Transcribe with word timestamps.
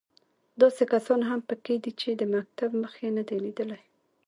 داسې 0.61 0.83
کسان 0.93 1.19
هم 1.29 1.39
په 1.49 1.55
کې 1.63 1.75
دي 1.83 1.91
چې 2.01 2.09
د 2.19 2.21
مکتب 2.35 2.69
مخ 2.81 2.93
یې 3.03 3.09
نه 3.17 3.23
دی 3.27 3.37
لیدلی. 3.45 3.81